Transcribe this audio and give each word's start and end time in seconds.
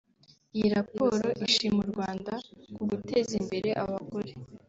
Iyi 0.55 0.67
raporo 0.77 1.27
ishima 1.45 1.79
u 1.85 1.87
Rwanda 1.91 2.33
ku 2.75 2.81
guteza 2.89 3.31
imbere 3.41 3.69
abagore 3.83 4.31